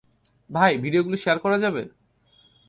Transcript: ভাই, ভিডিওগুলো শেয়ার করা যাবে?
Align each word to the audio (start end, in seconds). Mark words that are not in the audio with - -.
ভাই, 0.49 0.73
ভিডিওগুলো 0.77 1.15
শেয়ার 1.15 1.37
করা 1.39 1.57
যাবে? 1.57 1.83